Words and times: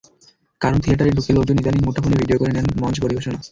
কারণ, 0.61 0.77
থিয়েটারে 0.79 1.11
ঢুকে 1.11 1.31
লোকজন 1.33 1.57
ইদানীং 1.61 1.81
মুঠোফোনে 1.85 2.15
ভিডিও 2.21 2.39
করে 2.39 2.51
নেন 2.53 2.67
মঞ্চ 2.81 2.97
পরিবেশনা। 3.01 3.39